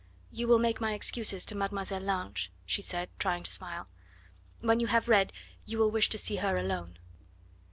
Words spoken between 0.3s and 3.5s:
"You will make my excuses to Mademoiselle Lange," she said, trying